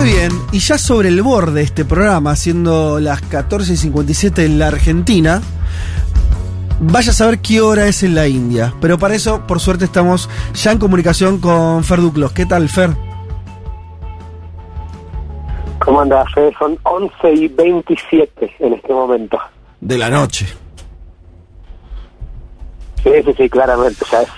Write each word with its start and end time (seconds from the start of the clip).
Muy 0.00 0.12
bien, 0.12 0.32
y 0.50 0.60
ya 0.60 0.78
sobre 0.78 1.08
el 1.08 1.20
borde 1.20 1.60
este 1.60 1.84
programa, 1.84 2.34
siendo 2.34 3.00
las 3.00 3.20
14.57 3.22 4.46
en 4.46 4.58
la 4.58 4.68
Argentina, 4.68 5.42
vaya 6.80 7.10
a 7.10 7.12
saber 7.12 7.40
qué 7.40 7.60
hora 7.60 7.86
es 7.86 8.02
en 8.02 8.14
la 8.14 8.26
India. 8.26 8.72
Pero 8.80 8.98
para 8.98 9.14
eso, 9.14 9.46
por 9.46 9.60
suerte, 9.60 9.84
estamos 9.84 10.30
ya 10.54 10.72
en 10.72 10.78
comunicación 10.78 11.38
con 11.38 11.84
Fer 11.84 12.00
Duclos. 12.00 12.32
¿Qué 12.32 12.46
tal, 12.46 12.70
Fer? 12.70 12.96
¿Cómo 15.84 16.00
andas, 16.00 16.32
Fede? 16.32 16.54
Son 16.58 16.78
11 16.82 17.32
y 17.34 17.48
27 17.48 18.56
en 18.58 18.72
este 18.72 18.94
momento. 18.94 19.38
De 19.82 19.98
la 19.98 20.08
noche. 20.08 20.46
Sí, 23.02 23.10
sí, 23.22 23.34
sí, 23.36 23.50
claramente. 23.50 24.02
Ya 24.10 24.22
es, 24.22 24.28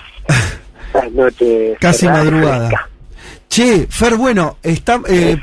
ya 0.93 0.99
es 0.99 1.13
noche. 1.13 1.77
Casi 1.79 1.99
cerrada, 1.99 2.23
madrugada. 2.25 2.67
fresca. 2.67 2.89
Che, 3.53 3.85
Fer, 3.87 4.15
bueno, 4.15 4.57
está, 4.63 4.99
eh, 5.07 5.37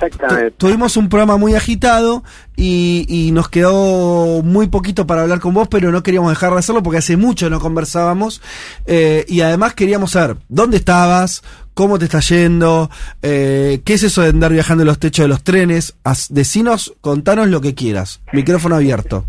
tuvimos 0.57 0.97
un 0.97 1.09
programa 1.09 1.37
muy 1.37 1.55
agitado 1.55 2.25
y, 2.57 3.07
y 3.09 3.31
nos 3.31 3.49
quedó 3.49 4.43
muy 4.43 4.67
poquito 4.67 5.07
para 5.07 5.23
hablar 5.23 5.39
con 5.39 5.55
vos, 5.55 5.69
pero 5.69 5.93
no 5.93 6.03
queríamos 6.03 6.33
dejar 6.33 6.51
de 6.53 6.59
hacerlo 6.59 6.83
porque 6.83 6.99
hace 6.99 7.17
mucho 7.17 7.49
no 7.51 7.61
conversábamos 7.61 8.43
eh, 8.87 9.25
y 9.29 9.43
además 9.43 9.75
queríamos 9.75 10.11
saber 10.11 10.39
dónde 10.49 10.79
estabas, 10.79 11.45
cómo 11.73 12.01
te 12.01 12.07
está 12.07 12.19
yendo, 12.19 12.91
eh, 13.23 13.81
qué 13.85 13.95
es 13.95 14.03
eso 14.03 14.23
de 14.23 14.31
andar 14.31 14.51
viajando 14.51 14.83
en 14.83 14.89
los 14.89 14.99
techos 14.99 15.23
de 15.23 15.29
los 15.29 15.45
trenes, 15.45 15.95
Haz- 16.03 16.31
decinos, 16.31 16.93
contanos 17.01 17.47
lo 17.47 17.61
que 17.61 17.77
quieras, 17.77 18.23
micrófono 18.33 18.75
abierto. 18.75 19.25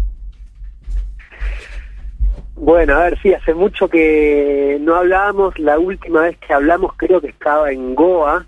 Bueno, 2.55 2.95
a 2.95 3.03
ver, 3.03 3.19
sí, 3.21 3.31
hace 3.31 3.53
mucho 3.53 3.87
que 3.89 4.79
no 4.81 4.95
hablábamos. 4.95 5.57
La 5.59 5.77
última 5.77 6.21
vez 6.21 6.37
que 6.39 6.51
hablamos 6.53 6.93
creo 6.97 7.21
que 7.21 7.27
estaba 7.27 7.71
en 7.71 7.93
Goa. 7.93 8.45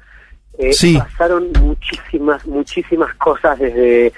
Eh, 0.57 0.73
Sí. 0.73 0.97
Pasaron 0.97 1.51
muchísimas, 1.61 2.45
muchísimas 2.45 3.13
cosas 3.15 3.57
desde 3.59 4.11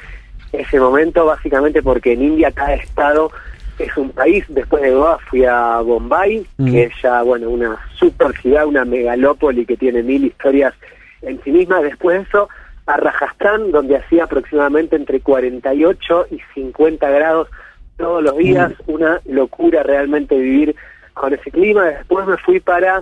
ese 0.51 0.79
momento, 0.79 1.25
básicamente 1.25 1.81
porque 1.81 2.13
en 2.13 2.21
India 2.23 2.51
cada 2.51 2.75
estado 2.75 3.31
es 3.79 3.95
un 3.97 4.09
país. 4.11 4.45
Después 4.49 4.83
de 4.83 4.91
Goa 4.91 5.17
fui 5.29 5.43
a 5.45 5.79
Bombay, 5.81 6.45
Mm. 6.57 6.71
que 6.71 6.83
es 6.83 6.93
ya, 7.01 7.21
bueno, 7.23 7.49
una 7.49 7.77
super 7.97 8.31
ciudad, 8.41 8.65
una 8.65 8.85
megalópoli 8.85 9.65
que 9.65 9.77
tiene 9.77 10.01
mil 10.03 10.25
historias 10.25 10.73
en 11.21 11.41
sí 11.43 11.51
misma. 11.51 11.81
Después 11.81 12.17
de 12.17 12.23
eso, 12.23 12.49
a 12.85 12.97
Rajasthan, 12.97 13.71
donde 13.71 13.97
hacía 13.97 14.25
aproximadamente 14.25 14.95
entre 14.95 15.19
48 15.19 16.27
y 16.31 16.39
50 16.53 17.09
grados 17.09 17.49
todos 17.97 18.21
los 18.23 18.37
días, 18.37 18.71
una 18.87 19.21
locura 19.25 19.83
realmente 19.83 20.37
vivir 20.37 20.75
con 21.13 21.33
ese 21.33 21.49
clima. 21.49 21.85
Después 21.85 22.27
me 22.27 22.37
fui 22.37 22.59
para 22.59 23.01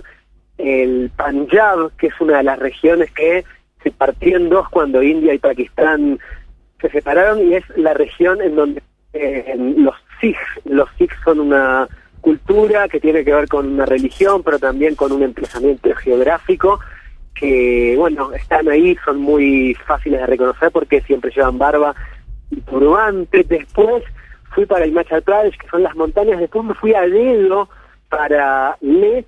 el 0.58 1.10
Punjab, 1.16 1.90
que 1.96 2.08
es 2.08 2.20
una 2.20 2.38
de 2.38 2.44
las 2.44 2.58
regiones 2.58 3.10
que 3.12 3.44
se 3.82 3.90
partió 3.90 4.36
en 4.36 4.48
dos 4.48 4.68
cuando 4.68 5.02
India 5.02 5.34
y 5.34 5.38
Pakistán 5.38 6.18
se 6.80 6.90
separaron 6.90 7.46
y 7.46 7.54
es 7.54 7.64
la 7.76 7.94
región 7.94 8.40
en 8.40 8.56
donde 8.56 8.82
eh, 9.12 9.54
los 9.76 9.94
Sikhs, 10.20 10.38
los 10.64 10.88
Sikhs 10.98 11.16
son 11.24 11.40
una 11.40 11.88
cultura 12.20 12.88
que 12.88 13.00
tiene 13.00 13.24
que 13.24 13.34
ver 13.34 13.48
con 13.48 13.66
una 13.66 13.84
religión, 13.84 14.42
pero 14.42 14.58
también 14.58 14.94
con 14.94 15.12
un 15.12 15.22
emplazamiento 15.22 15.94
geográfico 15.94 16.80
que, 17.34 17.94
bueno, 17.98 18.32
están 18.32 18.68
ahí, 18.68 18.96
son 19.04 19.18
muy 19.18 19.74
fáciles 19.86 20.20
de 20.20 20.26
reconocer 20.26 20.70
porque 20.70 21.02
siempre 21.02 21.32
llevan 21.34 21.58
barba 21.58 21.94
y 22.50 22.60
turbante. 22.62 23.44
Después 23.44 24.04
fui 24.54 24.66
para 24.66 24.86
Himachal 24.86 25.22
Pradesh, 25.22 25.58
que 25.58 25.68
son 25.68 25.82
las 25.82 25.94
montañas. 25.96 26.40
Después 26.40 26.64
me 26.64 26.74
fui 26.74 26.94
a 26.94 27.02
dedo 27.02 27.68
para 28.08 28.76
Leh, 28.80 29.24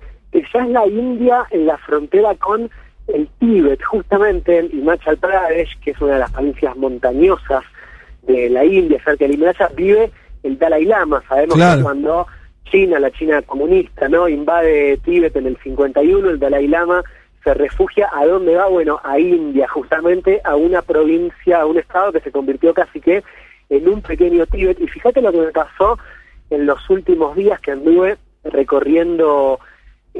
ya 0.53 0.63
es 0.63 0.69
la 0.69 0.85
India 0.87 1.45
en 1.51 1.65
la 1.65 1.77
frontera 1.77 2.35
con 2.35 2.69
el 3.07 3.27
Tíbet, 3.39 3.81
justamente 3.83 4.59
en 4.59 4.69
Himachal 4.71 5.17
Pradesh, 5.17 5.79
que 5.79 5.91
es 5.91 6.01
una 6.01 6.13
de 6.13 6.19
las 6.19 6.31
provincias 6.31 6.75
montañosas 6.75 7.63
de 8.23 8.49
la 8.49 8.65
India, 8.65 9.01
cerca 9.03 9.25
del 9.25 9.35
Himalaya, 9.35 9.69
vive 9.75 10.11
el 10.43 10.57
Dalai 10.59 10.85
Lama. 10.85 11.23
Sabemos 11.29 11.55
Claro. 11.55 11.77
que 11.77 11.83
cuando 11.83 12.27
China, 12.69 12.99
la 12.99 13.11
China 13.11 13.41
comunista, 13.43 14.09
no 14.09 14.27
invade 14.27 14.97
Tíbet 14.97 15.35
en 15.37 15.47
el 15.47 15.57
51, 15.57 16.29
el 16.29 16.39
Dalai 16.39 16.67
Lama 16.67 17.01
se 17.43 17.53
refugia 17.53 18.09
a 18.13 18.25
dónde 18.25 18.55
va, 18.55 18.67
bueno, 18.67 18.99
a 19.05 19.17
India, 19.19 19.69
justamente 19.69 20.41
a 20.43 20.57
una 20.57 20.81
provincia, 20.81 21.61
a 21.61 21.65
un 21.65 21.77
estado 21.77 22.11
que 22.11 22.19
se 22.19 22.31
convirtió 22.31 22.73
casi 22.73 22.99
que 22.99 23.23
en 23.69 23.87
un 23.87 24.01
pequeño 24.01 24.45
Tíbet. 24.47 24.81
Y 24.81 24.87
fíjate 24.87 25.21
lo 25.21 25.31
que 25.31 25.39
me 25.39 25.51
pasó 25.53 25.97
en 26.49 26.65
los 26.65 26.89
últimos 26.89 27.37
días 27.37 27.59
que 27.61 27.71
anduve 27.71 28.17
recorriendo 28.43 29.59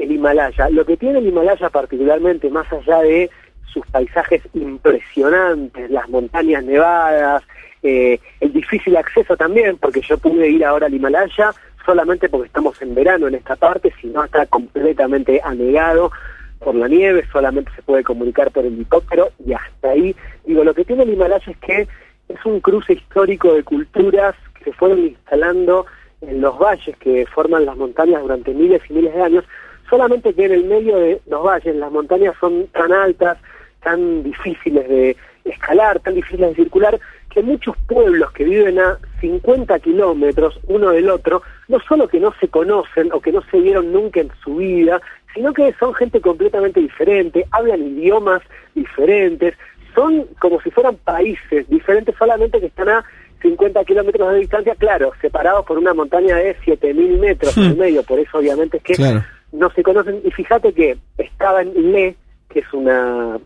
el 0.00 0.12
Himalaya. 0.12 0.70
Lo 0.70 0.84
que 0.84 0.96
tiene 0.96 1.18
el 1.18 1.26
Himalaya 1.26 1.70
particularmente, 1.70 2.50
más 2.50 2.70
allá 2.72 3.00
de 3.00 3.30
sus 3.72 3.86
paisajes 3.88 4.42
impresionantes, 4.54 5.90
las 5.90 6.08
montañas 6.08 6.64
nevadas, 6.64 7.42
eh, 7.82 8.18
el 8.40 8.52
difícil 8.52 8.96
acceso 8.96 9.36
también, 9.36 9.76
porque 9.76 10.00
yo 10.00 10.18
pude 10.18 10.48
ir 10.48 10.64
ahora 10.64 10.86
al 10.86 10.94
Himalaya 10.94 11.52
solamente 11.84 12.28
porque 12.28 12.48
estamos 12.48 12.80
en 12.82 12.94
verano 12.94 13.28
en 13.28 13.36
esta 13.36 13.56
parte, 13.56 13.92
si 14.00 14.08
no 14.08 14.24
está 14.24 14.44
completamente 14.46 15.40
anegado 15.42 16.10
por 16.58 16.74
la 16.74 16.88
nieve, 16.88 17.24
solamente 17.32 17.70
se 17.74 17.82
puede 17.82 18.02
comunicar 18.02 18.50
por 18.50 18.66
helicóptero 18.66 19.30
y 19.44 19.52
hasta 19.52 19.90
ahí. 19.90 20.14
Digo, 20.44 20.64
lo 20.64 20.74
que 20.74 20.84
tiene 20.84 21.04
el 21.04 21.12
Himalaya 21.14 21.50
es 21.50 21.56
que 21.58 21.88
es 22.28 22.44
un 22.44 22.60
cruce 22.60 22.94
histórico 22.94 23.54
de 23.54 23.62
culturas 23.62 24.34
que 24.58 24.64
se 24.64 24.72
fueron 24.72 24.98
instalando 24.98 25.86
en 26.20 26.40
los 26.40 26.58
valles 26.58 26.96
que 26.98 27.26
forman 27.26 27.64
las 27.64 27.76
montañas 27.76 28.22
durante 28.22 28.52
miles 28.52 28.82
y 28.90 28.92
miles 28.92 29.14
de 29.14 29.22
años, 29.22 29.44
solamente 29.88 30.34
que 30.34 30.44
en 30.44 30.52
el 30.52 30.64
medio 30.64 30.96
de 30.98 31.20
los 31.26 31.42
valles 31.42 31.74
las 31.76 31.90
montañas 31.90 32.34
son 32.40 32.66
tan 32.68 32.92
altas, 32.92 33.38
tan 33.82 34.22
difíciles 34.22 34.88
de 34.88 35.16
escalar, 35.44 36.00
tan 36.00 36.14
difíciles 36.14 36.50
de 36.50 36.56
circular, 36.56 36.98
que 37.30 37.42
muchos 37.42 37.76
pueblos 37.86 38.32
que 38.32 38.44
viven 38.44 38.78
a 38.78 38.98
50 39.20 39.78
kilómetros 39.80 40.58
uno 40.66 40.90
del 40.90 41.08
otro, 41.10 41.42
no 41.68 41.78
solo 41.80 42.08
que 42.08 42.20
no 42.20 42.32
se 42.40 42.48
conocen 42.48 43.12
o 43.12 43.20
que 43.20 43.32
no 43.32 43.42
se 43.50 43.60
vieron 43.60 43.92
nunca 43.92 44.20
en 44.20 44.30
su 44.42 44.56
vida, 44.56 45.00
sino 45.34 45.52
que 45.52 45.72
son 45.78 45.94
gente 45.94 46.20
completamente 46.20 46.80
diferente, 46.80 47.46
hablan 47.50 47.82
idiomas 47.82 48.42
diferentes, 48.74 49.54
son 49.94 50.26
como 50.40 50.60
si 50.60 50.70
fueran 50.70 50.96
países 50.96 51.68
diferentes, 51.68 52.14
solamente 52.18 52.60
que 52.60 52.66
están 52.66 52.88
a 52.88 53.04
50 53.42 53.84
kilómetros 53.84 54.32
de 54.32 54.40
distancia, 54.40 54.74
claro, 54.76 55.12
separados 55.20 55.64
por 55.64 55.78
una 55.78 55.94
montaña 55.94 56.36
de 56.36 56.56
7.000 56.64 57.18
metros 57.18 57.56
Hmm. 57.56 57.62
en 57.62 57.78
medio, 57.78 58.02
por 58.02 58.18
eso 58.18 58.38
obviamente 58.38 58.78
es 58.78 58.82
que 58.82 58.94
Claro. 58.94 59.22
No 59.52 59.70
se 59.70 59.82
conocen. 59.82 60.20
Y 60.24 60.30
fíjate 60.30 60.72
que 60.72 60.98
estaba 61.18 61.62
en 61.62 61.92
Leh, 61.92 62.16
que 62.48 62.60
es 62.60 62.72
una, 62.72 63.38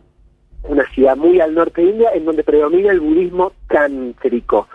una 0.65 0.91
ciudad 0.91 1.17
muy 1.17 1.41
al 1.41 1.55
norte 1.55 1.83
de 1.83 1.91
India, 1.91 2.11
en 2.15 2.25
donde 2.25 2.45
predomina 2.45 2.93
el 2.93 3.01
budismo 3.01 3.53
tántrico. 3.69 4.69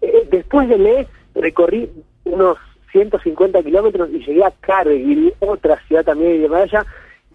Eh, 0.00 0.28
después 0.30 0.68
de 0.68 0.78
Leh 0.78 1.06
recorrí 1.34 1.90
unos 2.24 2.58
150 2.92 3.62
kilómetros 3.62 4.08
y 4.10 4.24
llegué 4.24 4.44
a 4.44 4.52
Kargil, 4.60 5.34
otra 5.40 5.78
ciudad 5.86 6.04
también 6.04 6.32
de 6.32 6.46
Himalaya, 6.46 6.86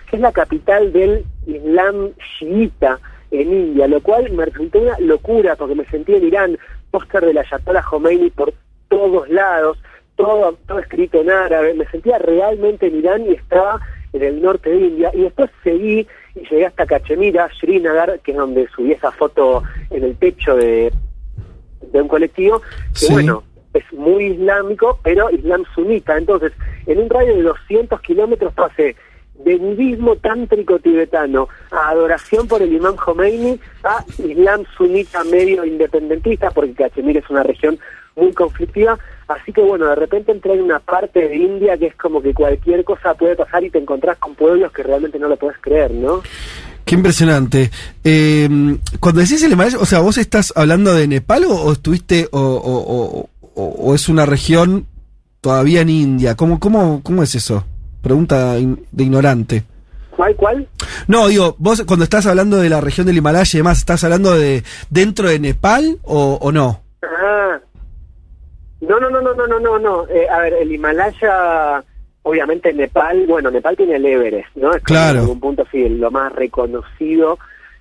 que 0.10 0.16
es 0.16 0.22
la 0.22 0.32
capital 0.32 0.92
del 0.94 1.26
Islam 1.46 2.12
chiita 2.38 3.00
en 3.32 3.54
India, 3.54 3.88
lo 3.88 4.02
cual 4.02 4.32
me 4.32 4.46
resultó 4.46 4.80
una 4.80 4.98
locura 5.00 5.56
porque 5.56 5.76
me 5.76 5.86
sentí 5.86 6.16
en 6.16 6.26
Irán, 6.26 6.58
póster 6.92 7.26
del 7.26 7.38
Ayatollah 7.38 7.84
Khomeini 7.84 8.30
por 8.32 8.54
todos 8.88 9.30
lados, 9.30 9.78
todo, 10.20 10.58
todo 10.68 10.80
escrito 10.80 11.22
en 11.22 11.32
árabe, 11.32 11.74
me 11.74 11.86
sentía 11.86 12.18
realmente 12.20 12.88
en 12.88 12.98
Irán 12.98 13.26
y 13.26 13.36
estaba 13.36 13.80
en 14.12 14.22
el 14.22 14.42
norte 14.42 14.70
de 14.70 14.78
India 14.78 15.12
y 15.14 15.22
después 15.22 15.50
seguí 15.64 16.06
y 16.36 16.40
llegué 16.50 16.66
hasta 16.66 16.86
Cachemira, 16.86 17.50
Srinagar, 17.58 18.20
que 18.20 18.32
es 18.32 18.38
donde 18.38 18.68
subí 18.76 18.92
esa 18.92 19.12
foto 19.12 19.64
en 19.90 20.04
el 20.04 20.18
techo 20.18 20.58
de, 20.58 20.92
de 21.94 22.02
un 22.02 22.10
colectivo, 22.10 22.60
que 22.60 23.00
Sí. 23.00 23.14
bueno, 23.14 23.44
es 23.74 23.84
muy 23.94 24.26
islámico, 24.26 25.00
pero 25.04 25.30
islam 25.30 25.64
sunita. 25.74 26.18
Entonces, 26.18 26.52
en 26.86 27.00
un 27.00 27.10
radio 27.10 27.36
de 27.36 27.44
200 27.44 28.02
kilómetros 28.02 28.54
pasé 28.54 28.98
de 29.46 29.56
budismo 29.56 30.18
tántrico 30.18 30.80
tibetano 30.80 31.48
a 31.72 31.92
adoración 31.92 32.46
por 32.46 32.62
el 32.62 32.74
imam 32.74 32.98
Khomeini 32.98 33.58
a 33.86 34.04
islam 34.18 34.66
sunita 34.76 35.24
medio 35.24 35.64
independentista, 35.64 36.52
porque 36.52 36.74
Cachemir 36.74 37.18
es 37.18 37.30
una 37.30 37.44
región 37.44 37.80
muy 38.16 38.34
conflictiva. 38.34 38.98
Así 39.28 39.54
que 39.54 39.62
bueno, 39.62 39.88
de 39.88 39.96
repente 39.96 40.32
entré 40.32 40.54
en 40.54 40.64
una 40.64 40.80
parte 40.80 41.28
de 41.28 41.36
India 41.36 41.78
que 41.78 41.88
es 41.88 41.96
como 41.96 42.22
que 42.22 42.34
cualquier 42.34 42.84
cosa 42.84 43.14
puede 43.14 43.36
pasar 43.36 43.64
y 43.64 43.70
te 43.70 43.78
encontrás 43.78 44.18
con 44.18 44.36
pueblos 44.36 44.72
que 44.72 44.84
realmente 44.84 45.20
no 45.20 45.28
lo 45.28 45.38
puedes 45.38 45.58
creer, 45.60 45.92
¿no? 45.92 46.22
Qué 46.84 46.96
impresionante. 46.96 47.70
Eh, 48.04 48.50
cuando 49.00 49.22
decís 49.22 49.44
el 49.44 49.52
Himalaya, 49.52 49.78
o 49.78 49.86
sea, 49.86 50.00
¿vos 50.00 50.18
estás 50.18 50.52
hablando 50.56 50.96
de 50.96 51.08
Nepal 51.08 51.46
o, 51.46 51.54
o 51.54 51.74
estuviste, 51.74 52.28
o, 52.32 53.30
es 53.94 54.10
una 54.10 54.26
región 54.26 54.88
todavía 55.40 55.82
en 55.82 55.90
India? 55.90 56.36
¿Cómo, 56.36 56.60
cómo, 56.60 57.02
cómo 57.04 57.22
es 57.22 57.36
eso? 57.36 57.64
Pregunta 58.02 58.56
de 58.56 59.04
ignorante. 59.04 59.64
¿Cuál, 60.16 60.36
cuál? 60.36 60.68
No, 61.08 61.28
digo, 61.28 61.56
vos 61.60 61.84
cuando 61.86 62.06
estás 62.06 62.26
hablando 62.26 62.58
de 62.58 62.70
la 62.70 62.82
región 62.82 63.06
del 63.06 63.18
Himalaya 63.18 63.50
y 63.54 63.58
demás, 63.58 63.78
¿estás 63.78 64.04
hablando 64.04 64.36
de 64.36 64.64
dentro 64.90 65.30
de 65.30 65.38
Nepal 65.38 66.00
o, 66.04 66.40
o 66.42 66.52
no? 66.52 66.82
Ah. 67.04 67.60
No, 68.82 69.00
no, 69.00 69.10
no, 69.10 69.22
no, 69.22 69.34
no, 69.34 69.48
no, 69.48 69.60
no, 69.60 69.80
no. 69.80 70.08
Eh, 70.08 70.28
a 70.30 70.40
ver, 70.40 70.54
el 70.54 70.72
Himalaya, 70.72 71.84
obviamente 72.24 72.72
Nepal, 72.74 73.26
bueno, 73.28 73.52
Nepal 73.52 73.76
tiene 73.76 73.96
el 73.98 74.06
Everest, 74.06 74.56
¿no? 74.56 74.74
Es 74.74 74.84
Claro. 74.84 75.16
En 75.18 75.22
algún 75.24 75.40
punto 75.40 75.66
sí, 75.72 75.88
lo 75.90 76.10
más 76.12 76.32
reconocido 76.34 77.38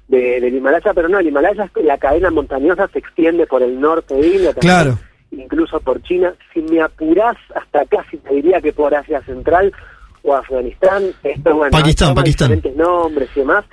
de- 0.08 0.40
del 0.40 0.54
Himalaya, 0.54 0.92
pero 0.94 1.08
no, 1.08 1.18
el 1.18 1.28
Himalaya, 1.28 1.64
es- 1.64 1.84
la 1.84 1.98
cadena 1.98 2.30
montañosa 2.30 2.88
se 2.88 2.98
extiende 2.98 3.46
por 3.46 3.62
el 3.62 3.78
norte 3.80 4.14
de 4.14 4.26
India, 4.26 4.52
también, 4.54 4.60
Claro. 4.60 4.98
incluso 5.30 5.78
por 5.80 6.02
China. 6.02 6.34
Si 6.52 6.62
me 6.62 6.80
apurás, 6.80 7.36
hasta 7.54 7.84
casi 7.86 8.16
te 8.16 8.34
diría 8.34 8.60
que 8.60 8.72
por 8.72 8.94
Asia 8.94 9.22
Central 9.22 9.72
o 10.22 10.34
Afganistán, 10.34 11.04
esto, 11.22 11.54
bueno, 11.54 11.70
Pakistán, 11.70 12.14
Pakistán. 12.14 12.48
diferentes 12.50 12.76
nombres 12.76 13.28
y 13.36 13.40
demás. 13.40 13.64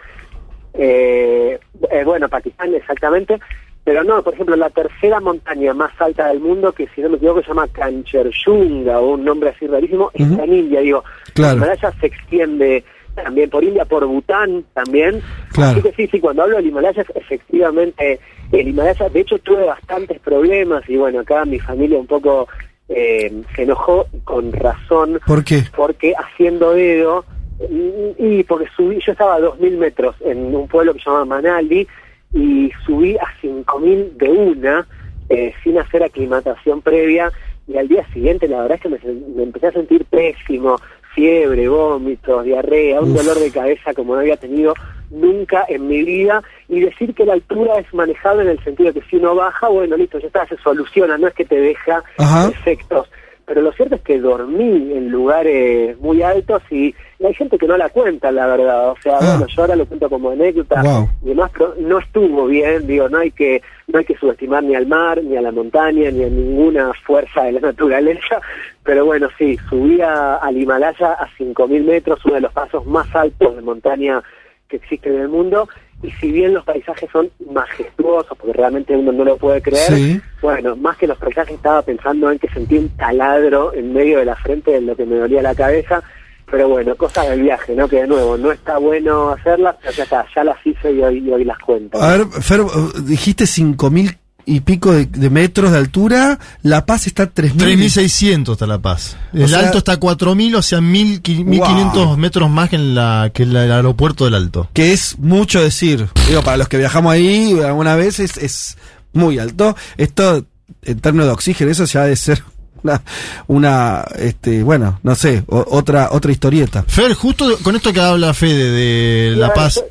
Eh, 0.73 1.57
eh, 1.89 2.03
bueno, 2.03 2.27
Pakistán 2.27 2.73
exactamente, 2.75 3.39
pero 3.85 4.03
no, 4.03 4.21
por 4.23 4.33
ejemplo, 4.33 4.55
la 4.55 4.69
tercera 4.71 5.19
montaña 5.21 5.73
más 5.75 5.91
alta 6.01 6.27
del 6.27 6.39
mundo, 6.39 6.73
que 6.73 6.87
si 6.95 7.01
no 7.01 7.09
me 7.09 7.17
equivoco 7.17 7.41
se 7.43 7.49
llama 7.49 7.67
Kanchenjunga, 7.67 8.99
o 8.99 9.11
un 9.13 9.23
nombre 9.23 9.51
así 9.51 9.67
rarísimo, 9.67 10.11
Ujú. 10.13 10.23
está 10.31 10.43
en 10.43 10.53
India, 10.53 10.81
digo, 10.81 11.03
Claro. 11.35 11.51
el 11.53 11.57
Himalaya 11.59 11.93
se 12.01 12.07
extiende 12.07 12.83
también 13.13 13.49
por 13.49 13.63
India, 13.63 13.85
por 13.85 14.05
Bután 14.05 14.65
también, 14.73 15.21
Claro. 15.53 15.71
así 15.79 15.81
que 15.83 15.93
sí, 15.95 16.07
sí, 16.11 16.19
cuando 16.19 16.41
hablo 16.43 16.57
del 16.57 16.65
Himalaya, 16.67 17.05
efectivamente, 17.13 18.19
el 18.51 18.67
Himalaya, 18.67 19.07
de 19.07 19.19
hecho 19.19 19.37
tuve 19.39 19.63
bastantes 19.65 20.19
problemas, 20.19 20.83
y 20.89 20.97
bueno, 20.97 21.19
acá 21.19 21.45
mi 21.45 21.59
familia 21.59 21.99
un 21.99 22.07
poco 22.07 22.47
eh, 22.89 23.31
se 23.55 23.63
enojó, 23.63 24.07
con 24.23 24.51
razón, 24.51 25.19
¿Por 25.27 25.43
qué? 25.43 25.61
porque 25.75 26.13
haciendo 26.17 26.71
dedo 26.73 27.23
y, 27.69 28.39
y 28.39 28.43
porque 28.43 28.67
subí, 28.75 28.99
yo 29.05 29.11
estaba 29.13 29.35
a 29.35 29.39
2.000 29.39 29.77
metros 29.77 30.15
en 30.21 30.53
un 30.55 30.67
pueblo 30.67 30.93
que 30.93 30.99
se 30.99 31.09
llama 31.09 31.25
Manali 31.25 31.87
y 32.33 32.71
subí 32.85 33.17
a 33.17 33.27
5.000 33.41 34.17
de 34.17 34.29
una 34.29 34.87
eh, 35.29 35.53
sin 35.63 35.77
hacer 35.77 36.03
aclimatación 36.03 36.81
previa 36.81 37.31
y 37.67 37.77
al 37.77 37.87
día 37.87 38.05
siguiente 38.13 38.47
la 38.47 38.61
verdad 38.61 38.77
es 38.77 38.81
que 38.81 38.89
me, 38.89 39.43
empecé 39.43 39.67
a 39.67 39.71
sentir 39.71 40.05
pésimo, 40.05 40.77
fiebre, 41.13 41.67
vómitos, 41.67 42.43
diarrea, 42.43 43.01
un 43.01 43.11
Uf. 43.11 43.17
dolor 43.17 43.39
de 43.39 43.51
cabeza 43.51 43.93
como 43.93 44.13
no 44.13 44.21
había 44.21 44.37
tenido 44.37 44.73
nunca 45.09 45.65
en 45.67 45.87
mi 45.87 46.03
vida 46.03 46.43
y 46.67 46.79
decir 46.79 47.13
que 47.13 47.25
la 47.25 47.33
altura 47.33 47.79
es 47.79 47.91
manejable 47.93 48.43
en 48.43 48.49
el 48.49 48.63
sentido 48.63 48.91
de 48.91 48.99
que 48.99 49.07
si 49.07 49.15
uno 49.17 49.35
baja, 49.35 49.67
bueno, 49.69 49.97
listo, 49.97 50.19
ya 50.19 50.27
está, 50.27 50.47
se 50.47 50.57
soluciona, 50.57 51.17
no 51.17 51.27
es 51.27 51.33
que 51.33 51.45
te 51.45 51.59
deja 51.59 52.03
Ajá. 52.17 52.49
efectos. 52.49 53.09
Pero 53.47 53.61
lo 53.61 53.71
cierto 53.73 53.95
es 53.95 54.01
que 54.01 54.19
dormí 54.19 54.91
en 54.93 55.09
lugares 55.11 55.97
muy 55.99 56.21
altos 56.23 56.63
y, 56.71 56.95
y 57.19 57.25
hay 57.25 57.33
gente 57.35 57.57
que 57.59 57.67
no 57.67 57.77
la 57.77 57.89
cuenta, 57.89 58.31
la 58.31 58.47
verdad. 58.47 58.89
O 58.89 58.95
sea, 59.03 59.17
Ah. 59.21 59.37
bueno, 59.37 59.45
yo 59.47 59.61
ahora 59.61 59.75
lo 59.75 59.85
cuento 59.85 60.09
como 60.09 60.31
anécdota 60.31 60.81
Wow. 60.81 61.09
y 61.23 61.27
demás, 61.29 61.51
pero 61.53 61.75
no 61.79 61.99
estuvo 61.99 62.47
bien. 62.47 62.87
Digo, 62.87 63.07
no 63.07 63.19
hay 63.19 63.29
que 63.31 63.61
no 63.87 63.99
hay 63.99 64.05
que 64.05 64.17
subestimar 64.17 64.63
ni 64.63 64.73
al 64.75 64.87
mar, 64.87 65.23
ni 65.23 65.37
a 65.37 65.41
la 65.41 65.51
montaña, 65.51 66.09
ni 66.09 66.23
a 66.23 66.27
ninguna 66.29 66.91
fuerza 67.05 67.43
de 67.43 67.51
la 67.53 67.59
naturaleza. 67.59 68.41
Pero 68.83 69.05
bueno, 69.05 69.29
sí, 69.37 69.57
subí 69.69 70.01
a- 70.01 70.35
al 70.37 70.57
Himalaya 70.57 71.13
a 71.13 71.27
5.000 71.37 71.83
metros, 71.83 72.23
uno 72.25 72.35
de 72.35 72.41
los 72.41 72.51
pasos 72.51 72.85
más 72.87 73.07
altos 73.15 73.55
de 73.55 73.61
montaña 73.61 74.23
que 74.69 74.77
existe 74.77 75.09
en 75.09 75.21
el 75.21 75.29
mundo. 75.29 75.67
Y 76.03 76.11
si 76.11 76.31
bien 76.31 76.53
los 76.53 76.63
paisajes 76.65 77.09
son 77.11 77.29
majestuosos, 77.51 78.37
porque 78.37 78.53
realmente 78.53 78.95
uno 78.95 79.11
no 79.11 79.23
lo 79.23 79.37
puede 79.37 79.61
creer, 79.61 79.93
Sí. 79.93 80.21
bueno, 80.41 80.75
más 80.75 80.97
que 80.97 81.07
los 81.07 81.17
paisajes 81.17 81.55
estaba 81.55 81.81
pensando 81.81 82.29
en 82.31 82.37
que 82.39 82.49
sentí 82.49 82.77
un 82.77 82.89
taladro 82.89 83.73
en 83.73 83.93
medio 83.93 84.19
de 84.19 84.25
la 84.25 84.35
frente 84.35 84.71
de 84.71 84.81
lo 84.81 84.95
que 84.95 85.05
me 85.05 85.15
dolía 85.15 85.41
la 85.41 85.55
cabeza. 85.55 86.03
Pero 86.51 86.69
bueno, 86.69 86.95
cosas 86.95 87.27
del 87.29 87.41
viaje, 87.41 87.73
¿no? 87.75 87.87
Que 87.87 88.01
de 88.01 88.07
nuevo, 88.07 88.37
no 88.37 88.51
está 88.51 88.77
bueno 88.77 89.31
hacerlas, 89.31 89.77
pero 89.81 89.93
ya 89.93 90.03
está, 90.03 90.25
ya 90.35 90.43
las 90.43 90.57
hice 90.63 90.91
y 90.91 91.01
hoy, 91.01 91.17
y 91.17 91.31
hoy 91.31 91.43
las 91.43 91.57
cuento. 91.57 91.99
A 91.99 92.17
ver, 92.17 92.27
Fer, 92.39 92.61
dijiste 93.03 93.45
5.000 93.45 94.15
y 94.47 94.59
pico 94.59 94.91
de, 94.93 95.05
de 95.07 95.29
metros 95.29 95.71
de 95.71 95.77
altura, 95.79 96.39
La 96.61 96.85
Paz 96.85 97.07
está 97.07 97.23
a 97.23 97.33
3.000. 97.33 97.57
3600 97.57 98.53
está 98.53 98.67
La 98.67 98.79
Paz. 98.79 99.17
El 99.33 99.49
sea- 99.49 99.59
alto 99.59 99.79
está 99.79 99.93
a 99.93 99.97
4000, 99.97 100.55
o 100.55 100.61
sea, 100.61 100.81
1000 100.81 101.21
qui- 101.23 101.43
1500 101.43 102.17
metros 102.17 102.49
más 102.49 102.69
que 102.69 102.75
en 102.75 102.93
la 102.95 103.31
que 103.33 103.43
el 103.43 103.55
aeropuerto 103.55 104.25
del 104.25 104.35
Alto. 104.35 104.69
que 104.73 104.93
es 104.93 105.17
mucho 105.19 105.61
decir. 105.61 106.07
Digo, 106.27 106.41
para 106.43 106.57
los 106.57 106.67
que 106.67 106.77
viajamos 106.77 107.11
ahí 107.11 107.59
alguna 107.61 107.95
vez 107.95 108.19
es, 108.19 108.37
es 108.37 108.77
muy 109.13 109.39
alto. 109.39 109.75
Esto, 109.97 110.45
en 110.83 110.99
términos 110.99 111.27
de 111.27 111.33
oxígeno, 111.33 111.71
eso 111.71 111.85
ya 111.85 112.01
ha 112.03 112.05
de 112.05 112.15
ser 112.15 112.43
una, 112.83 113.01
una 113.47 114.05
este, 114.17 114.61
bueno, 114.61 114.99
no 115.03 115.15
sé, 115.15 115.43
o- 115.47 115.65
otra, 115.71 116.09
otra 116.11 116.31
historieta. 116.31 116.83
Fer, 116.87 117.13
justo 117.13 117.57
con 117.63 117.75
esto 117.75 117.91
que 117.91 117.99
habla 117.99 118.33
Fede 118.33 118.69
de 118.71 119.35
La 119.37 119.53
Paz. 119.53 119.83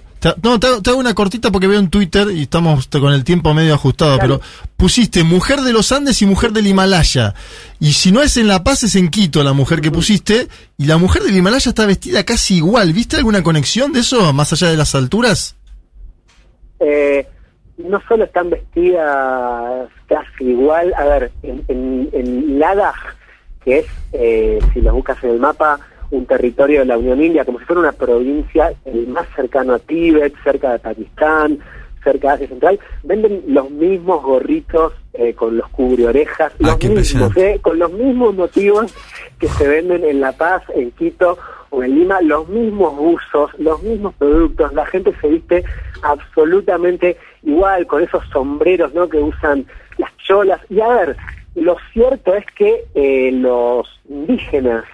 No, 0.43 0.59
te, 0.61 0.67
hago- 0.69 0.83
te 0.83 0.91
hago 0.91 0.99
una 0.99 1.15
cortita 1.15 1.51
porque 1.51 1.67
veo 1.67 1.79
en 1.79 1.91
Twitter 1.91 2.29
y 2.31 2.43
estamos 2.43 2.87
con 2.89 3.13
el 3.13 3.25
tiempo 3.25 3.53
medio 3.55 3.75
ajustado, 3.75 4.19
Claro. 4.19 4.39
pero 4.41 4.51
pusiste 4.77 5.23
mujer 5.25 5.61
de 5.61 5.73
los 5.73 5.93
Andes 5.93 6.21
y 6.23 6.27
mujer 6.27 6.53
del 6.53 6.67
Himalaya. 6.67 7.35
Y 7.81 7.93
si 7.93 8.13
no 8.13 8.23
es 8.23 8.37
en 8.37 8.49
La 8.49 8.65
Paz, 8.65 8.83
es 8.85 8.97
en 8.97 9.09
Quito 9.09 9.43
la 9.43 9.53
mujer 9.53 9.81
que 9.81 9.91
pusiste. 9.91 10.49
Y 10.79 10.87
la 10.87 10.97
mujer 10.97 11.23
del 11.23 11.37
Himalaya 11.37 11.69
está 11.69 11.87
vestida 11.87 12.25
casi 12.25 12.57
igual. 12.57 12.93
¿Viste 12.93 13.17
alguna 13.17 13.43
conexión 13.43 13.93
de 13.93 14.01
eso, 14.01 14.33
más 14.33 14.53
allá 14.53 14.69
de 14.71 14.77
las 14.77 14.95
alturas? 14.95 15.57
Eh, 16.81 17.27
no 17.79 18.01
solo 18.09 18.25
están 18.25 18.51
vestidas 18.51 19.89
casi 20.09 20.45
igual, 20.45 20.93
a 20.97 21.05
ver, 21.05 21.33
en, 21.43 21.65
en, 21.69 22.09
en 22.13 22.59
Ladakh, 22.59 23.17
que 23.65 23.79
es, 23.81 23.87
eh, 24.13 24.59
si 24.73 24.81
lo 24.81 24.95
buscas 24.95 25.23
en 25.25 25.31
el 25.31 25.41
mapa, 25.41 25.79
un 26.15 26.27
territorio 26.27 26.81
de 26.81 26.87
la 26.87 26.99
Unión 26.99 27.23
India, 27.23 27.45
como 27.45 27.59
si 27.59 27.65
fuera 27.65 27.81
una 27.81 27.93
provincia, 27.93 28.73
el 28.85 29.09
más 29.09 29.27
cercano 29.35 29.75
a 29.75 29.79
Tíbet, 29.81 30.33
cerca 30.45 30.73
de 30.73 30.79
Pakistán, 30.79 31.59
cerca 32.05 32.29
de 32.29 32.35
Asia 32.35 32.49
Central, 32.49 32.79
venden 33.03 33.43
los 33.49 33.71
mismos 33.71 34.23
gorritos 34.23 34.93
eh, 35.15 35.35
con 35.35 35.57
los 35.57 35.69
cubreorejas, 35.71 36.53
Ah, 36.63 36.77
los 36.81 36.91
mismos, 36.91 37.37
eh, 37.37 37.59
con 37.61 37.79
los 37.79 37.93
mismos 37.93 38.35
motivos 38.35 38.95
que 39.41 39.49
se 39.49 39.67
venden 39.67 40.05
en 40.05 40.21
La 40.21 40.33
Paz, 40.33 40.63
en 40.75 40.93
Quito 40.93 41.37
o 41.71 41.83
en 41.83 41.99
Lima, 41.99 42.21
los 42.21 42.49
mismos 42.49 42.97
buzos, 42.97 43.51
los 43.59 43.83
mismos 43.83 44.15
productos, 44.15 44.73
la 44.73 44.87
gente 44.87 45.13
se 45.21 45.29
viste 45.29 45.65
absolutamente 46.03 47.17
igual, 47.43 47.87
con 47.89 48.03
esos 48.03 48.25
sombreros 48.29 48.95
¿no? 48.95 49.09
que 49.09 49.19
usan 49.19 49.67
las 49.99 50.17
cholas. 50.19 50.61
Y 50.71 50.81
a 50.81 50.89
ver, 50.89 51.17
lo 51.57 51.77
cierto 51.93 52.35
es 52.35 52.45
que 52.57 52.85
eh, 52.95 53.33
los 53.33 53.89
indígenas 54.09 54.85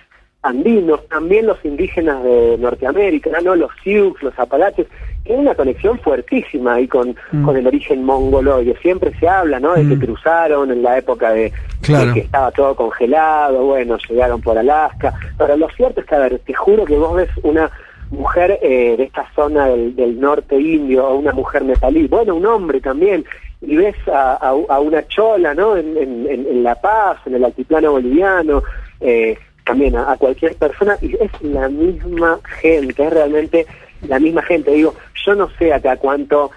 andinos, 0.42 1.06
también 1.08 1.46
los 1.46 1.62
indígenas 1.64 2.22
de 2.24 2.56
Norteamérica, 2.58 3.30
¿no? 3.44 3.54
los 3.56 3.70
Sioux, 3.82 4.14
los 4.22 4.38
Apalaches, 4.38 4.86
tienen 5.24 5.42
una 5.42 5.54
conexión 5.54 5.98
fuertísima 5.98 6.74
ahí 6.74 6.88
con, 6.88 7.14
Mm. 7.32 7.44
con 7.44 7.56
el 7.56 7.66
origen 7.66 8.02
mongoloide. 8.04 8.74
Siempre 8.80 9.12
se 9.20 9.28
habla, 9.28 9.60
¿no? 9.60 9.74
De 9.74 9.86
que 9.86 9.96
Mm. 9.96 10.00
cruzaron 10.00 10.70
en 10.70 10.82
la 10.82 10.96
época 10.96 11.30
de, 11.32 11.52
Claro. 11.82 12.06
de 12.06 12.14
que 12.14 12.20
estaba 12.20 12.50
todo 12.52 12.74
congelado, 12.74 13.62
bueno, 13.64 13.98
llegaron 14.08 14.40
por 14.40 14.56
Alaska. 14.56 15.12
Pero 15.36 15.56
lo 15.58 15.68
cierto 15.70 16.00
es 16.00 16.06
que, 16.06 16.14
a 16.14 16.20
ver, 16.20 16.38
te 16.38 16.54
juro 16.54 16.84
que 16.86 16.96
vos 16.96 17.14
ves 17.14 17.28
una 17.42 17.70
mujer 18.10 18.58
eh, 18.62 18.96
de 18.96 19.04
esta 19.04 19.26
zona 19.36 19.66
del, 19.68 19.94
del 19.94 20.18
norte 20.18 20.56
indio 20.58 21.06
o 21.06 21.16
una 21.16 21.32
mujer 21.32 21.62
nepalí, 21.64 22.08
bueno, 22.08 22.34
un 22.34 22.46
hombre 22.46 22.80
también, 22.80 23.24
y 23.60 23.76
ves 23.76 23.94
a, 24.08 24.32
a- 24.34 24.74
a 24.74 24.80
una 24.80 25.06
chola, 25.06 25.52
¿no? 25.54 25.76
En- 25.76 25.96
en- 25.98 26.26
en 26.28 26.62
La 26.64 26.74
Paz, 26.76 27.18
en 27.26 27.34
el 27.34 27.44
altiplano 27.44 27.92
boliviano, 27.92 28.62
eh, 29.00 29.38
también 29.70 29.96
a, 29.96 30.12
a 30.12 30.16
cualquier 30.16 30.54
persona, 30.56 30.96
y 31.00 31.14
es 31.14 31.30
la 31.42 31.68
misma 31.68 32.38
gente, 32.60 33.02
es 33.04 33.10
realmente 33.12 33.66
la 34.08 34.18
misma 34.18 34.42
gente. 34.42 34.70
Digo, 34.72 34.94
yo 35.26 35.34
no 35.34 35.48
sé 35.58 35.72
acá 35.72 35.96
cuánto 35.96 36.50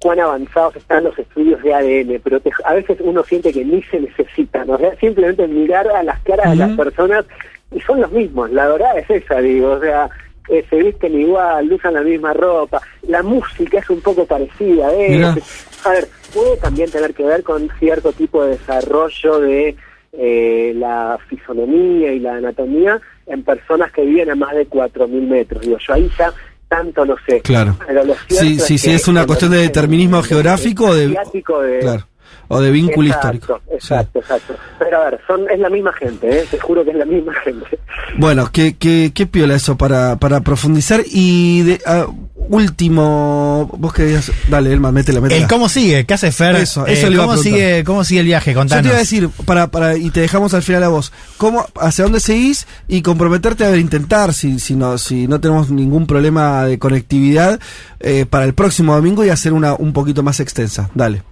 cuán 0.00 0.20
avanzados 0.20 0.76
están 0.76 1.04
los 1.04 1.18
estudios 1.18 1.62
de 1.62 1.72
ADN, 1.72 2.20
pero 2.22 2.38
te- 2.38 2.50
a 2.64 2.74
veces 2.74 2.98
uno 3.00 3.24
siente 3.24 3.50
que 3.52 3.64
ni 3.64 3.82
se 3.84 4.00
necesitan, 4.00 4.68
o 4.68 4.76
sea, 4.76 4.94
simplemente 4.96 5.46
mirar 5.48 5.88
a 5.88 6.02
las 6.02 6.20
caras 6.20 6.50
de 6.50 6.56
las 6.56 6.76
personas 6.76 7.24
y 7.74 7.80
son 7.80 8.02
los 8.02 8.12
mismos, 8.12 8.50
la 8.50 8.68
verdad 8.68 8.98
es 8.98 9.08
esa, 9.08 9.40
digo, 9.40 9.70
o 9.72 9.80
sea, 9.80 10.10
eh, 10.50 10.62
se 10.68 10.76
visten 10.76 11.18
igual, 11.18 11.72
usan 11.72 11.94
la 11.94 12.02
misma 12.02 12.34
ropa, 12.34 12.82
la 13.08 13.22
música 13.22 13.78
es 13.78 13.88
un 13.88 14.02
poco 14.02 14.26
parecida, 14.26 14.92
¿eh? 14.92 15.08
Mirá. 15.08 15.34
A 15.86 15.90
ver, 15.90 16.06
puede 16.34 16.56
también 16.58 16.90
tener 16.90 17.14
que 17.14 17.22
ver 17.24 17.42
con 17.42 17.70
cierto 17.78 18.12
tipo 18.12 18.44
de 18.44 18.50
desarrollo 18.58 19.40
de 19.40 19.74
eh, 20.18 20.72
la 20.76 21.18
fisonomía 21.28 22.12
y 22.12 22.20
la 22.20 22.36
anatomía 22.36 23.00
en 23.26 23.42
personas 23.42 23.90
que 23.92 24.02
viven 24.04 24.30
a 24.30 24.34
más 24.34 24.54
de 24.54 24.68
4.000 24.68 25.08
metros. 25.28 25.62
Digo, 25.62 25.78
yo 25.78 25.94
ahí 25.94 26.10
ya 26.18 26.32
tanto 26.68 27.04
no 27.04 27.14
sé. 27.26 27.40
Claro. 27.40 27.76
Pero 27.86 28.04
lo 28.04 28.14
cierto 28.14 28.34
Sí, 28.44 28.58
sí, 28.60 28.74
es 28.74 28.80
sí, 28.80 28.88
que 28.88 28.94
es 28.96 29.08
una 29.08 29.26
cuestión 29.26 29.50
de 29.52 29.58
determinismo 29.58 30.22
geográfico 30.22 30.94
de- 30.94 31.08
de- 31.08 31.78
Claro. 31.80 32.06
O 32.48 32.60
de 32.60 32.70
vínculo 32.70 33.08
Exacto, 33.08 33.36
histórico. 33.36 33.60
Exacto, 33.72 34.18
exacto. 34.18 34.54
Pero 34.78 35.00
a 35.02 35.10
ver, 35.10 35.20
son, 35.26 35.48
es 35.50 35.58
la 35.58 35.70
misma 35.70 35.92
gente, 35.92 36.40
¿eh? 36.40 36.44
te 36.50 36.58
juro 36.58 36.84
que 36.84 36.90
es 36.90 36.96
la 36.96 37.04
misma 37.04 37.32
gente. 37.44 37.78
Bueno, 38.18 38.48
qué, 38.52 38.76
qué, 38.76 39.12
qué 39.14 39.26
piola 39.26 39.54
eso 39.54 39.76
para, 39.76 40.16
para 40.16 40.40
profundizar. 40.40 41.02
Y 41.06 41.62
de, 41.62 41.80
ah, 41.86 42.06
último, 42.48 43.70
vos 43.78 43.92
querías. 43.92 44.30
Dale, 44.48 44.72
Elma, 44.72 44.92
métela, 44.92 45.20
métela. 45.20 45.40
El 45.42 45.48
cómo 45.48 45.68
sigue, 45.68 46.04
¿qué 46.04 46.14
hace 46.14 46.30
Fer? 46.32 46.56
Eso, 46.56 46.86
eso 46.86 47.06
Eh, 47.06 47.10
le 47.10 47.14
iba 47.14 47.24
a 47.24 47.26
¿cómo, 47.26 47.40
preguntar. 47.40 47.60
sigue, 47.68 47.84
¿Cómo 47.84 48.04
sigue 48.04 48.20
el 48.20 48.26
viaje? 48.26 48.52
Yo 48.52 48.58
Contanos. 48.60 48.82
te 48.82 48.88
iba 48.88 48.96
a 48.96 49.00
decir, 49.00 49.28
para, 49.46 49.68
para, 49.68 49.96
y 49.96 50.10
te 50.10 50.20
dejamos 50.20 50.54
al 50.54 50.62
final 50.62 50.82
a 50.84 50.88
vos, 50.88 51.12
¿cómo, 51.38 51.66
hacia 51.80 52.04
dónde 52.04 52.20
seguís 52.20 52.66
y 52.88 53.02
comprometerte 53.02 53.64
a 53.64 53.70
ver, 53.70 53.78
intentar, 53.78 54.34
si, 54.34 54.58
si, 54.60 54.74
no, 54.76 54.98
si 54.98 55.26
no 55.26 55.40
tenemos 55.40 55.70
ningún 55.70 56.06
problema 56.06 56.64
de 56.64 56.78
conectividad, 56.78 57.58
eh, 58.00 58.26
para 58.28 58.44
el 58.44 58.54
próximo 58.54 58.94
domingo 58.94 59.24
y 59.24 59.30
hacer 59.30 59.52
una 59.52 59.74
un 59.74 59.92
poquito 59.92 60.22
más 60.22 60.40
extensa. 60.40 60.90
Dale. 60.94 61.22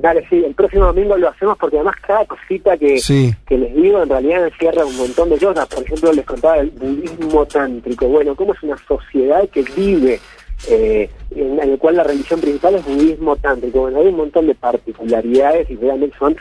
Dale, 0.00 0.24
sí, 0.30 0.44
el 0.44 0.54
próximo 0.54 0.84
domingo 0.86 1.16
lo 1.16 1.28
hacemos 1.28 1.58
porque 1.58 1.76
además 1.76 1.96
cada 2.06 2.24
cosita 2.24 2.76
que, 2.76 2.98
Sí. 2.98 3.34
que 3.46 3.58
les 3.58 3.74
digo 3.74 4.00
en 4.02 4.08
realidad 4.08 4.46
encierra 4.46 4.84
un 4.84 4.96
montón 4.96 5.28
de 5.30 5.38
cosas. 5.38 5.66
Por 5.66 5.82
ejemplo, 5.82 6.12
les 6.12 6.24
contaba 6.24 6.58
el 6.58 6.70
budismo 6.70 7.44
tántrico. 7.46 8.06
Bueno, 8.06 8.36
cómo 8.36 8.54
es 8.54 8.62
una 8.62 8.76
sociedad 8.86 9.48
que 9.48 9.62
vive, 9.76 10.20
eh, 10.68 11.10
en, 11.34 11.58
en 11.60 11.70
el 11.70 11.78
cual 11.78 11.96
la 11.96 12.04
religión 12.04 12.40
principal 12.40 12.76
es 12.76 12.84
budismo 12.84 13.34
tántrico. 13.36 13.80
Bueno, 13.80 13.98
hay 13.98 14.06
un 14.06 14.16
montón 14.18 14.46
de 14.46 14.54
particularidades 14.54 15.68
y 15.68 15.74
realmente 15.76 16.16
son 16.16 16.36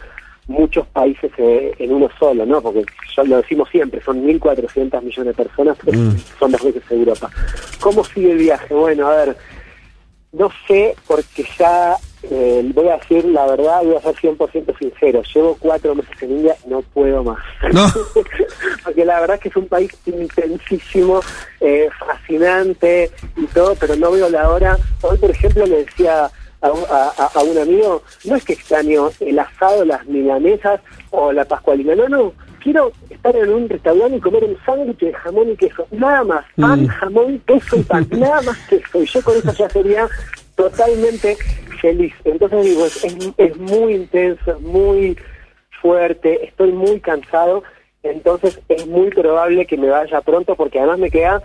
muchos 0.48 0.86
países 0.88 1.32
eh, 1.40 1.74
en 1.80 1.92
uno 1.94 2.10
solo, 2.20 2.46
¿no? 2.46 2.62
Porque 2.62 2.86
ya 3.16 3.24
lo 3.24 3.38
decimos 3.38 3.68
siempre, 3.70 4.02
son 4.04 4.24
1.400 4.24 5.02
millones 5.02 5.36
de 5.36 5.44
personas, 5.44 5.78
pero 5.84 5.98
Mm. 5.98 6.16
son 6.40 6.52
dos 6.52 6.64
veces 6.64 6.84
Europa. 6.92 7.30
¿Cómo 7.82 8.04
sigue 8.04 8.32
el 8.34 8.38
viaje? 8.38 8.74
Bueno, 8.74 9.08
a 9.08 9.16
ver, 9.18 9.36
no 10.32 10.50
sé, 10.68 10.96
porque 11.08 11.44
ya 11.58 11.96
eh, 12.30 12.72
voy 12.74 12.88
a 12.90 12.98
decir 12.98 13.26
la 13.26 13.46
verdad, 13.48 13.82
voy 13.84 13.96
a 13.96 14.02
ser 14.02 14.16
100% 14.16 14.78
sincero. 14.80 15.22
Llevo 15.34 15.58
cuatro 15.60 15.96
meses 15.96 16.12
en 16.22 16.32
India, 16.32 16.56
no 16.68 16.82
puedo 16.82 17.24
más. 17.24 17.40
No. 17.74 17.86
porque 18.84 19.06
la 19.06 19.20
verdad 19.20 19.36
es 19.36 19.42
que 19.44 19.50
es 19.50 19.56
un 19.56 19.68
país 19.68 19.92
intensísimo, 20.06 21.22
eh, 21.62 21.90
fascinante 22.00 23.12
y 23.36 23.46
todo, 23.48 23.76
pero 23.76 23.96
no 23.96 24.12
veo 24.12 24.30
la 24.30 24.50
hora. 24.50 24.78
Hoy, 25.02 25.18
por 25.18 25.32
ejemplo, 25.32 25.66
le 25.66 25.84
decía 25.86 26.30
a, 26.62 26.72
un- 26.72 26.84
a- 26.90 27.30
a- 27.34 27.44
un 27.44 27.58
amigo, 27.58 28.02
no 28.26 28.36
es 28.36 28.44
que 28.44 28.54
extraño 28.54 29.10
el 29.20 29.38
asado, 29.40 29.86
las 29.86 30.06
milanesas 30.08 30.82
o 31.12 31.32
la 31.32 31.46
pascualina, 31.46 31.96
no, 31.96 32.10
no. 32.10 32.34
Quiero 32.60 32.92
estar 33.10 33.34
en 33.36 33.50
un 33.54 33.70
restaurante 33.70 34.18
y 34.18 34.20
comer 34.20 34.44
un 34.44 34.58
sándwich 34.66 35.00
de 35.00 35.14
jamón 35.14 35.52
y 35.52 35.56
queso. 35.56 35.88
Nada 35.92 36.24
más. 36.26 36.46
Pan, 36.60 36.84
Mm. 36.84 36.88
jamón, 36.88 37.40
queso 37.48 37.78
y 37.78 37.84
pan. 37.84 38.08
Nada 38.12 38.42
más 38.42 38.58
queso. 38.68 39.02
Y 39.02 39.06
yo 39.06 39.22
con 39.22 39.38
eso 39.38 39.54
ya 39.54 39.70
sería 39.70 40.08
totalmente 40.56 41.38
feliz. 41.78 42.14
Entonces 42.26 42.66
digo, 42.66 42.86
es, 42.86 43.04
es, 43.04 43.16
es 43.38 43.58
muy 43.58 43.94
intenso, 43.96 44.52
es 44.52 44.62
muy 44.62 45.18
fuerte, 45.82 46.46
estoy 46.46 46.72
muy 46.72 47.00
cansado. 47.00 47.64
Entonces 48.04 48.60
es 48.70 48.88
muy 48.88 49.10
probable 49.10 49.66
que 49.66 49.78
me 49.78 49.90
vaya 49.90 50.22
pronto 50.22 50.56
porque 50.56 50.80
además 50.80 51.00
me 51.00 51.12
queda 51.12 51.42